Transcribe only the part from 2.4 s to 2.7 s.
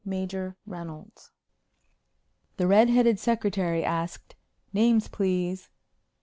The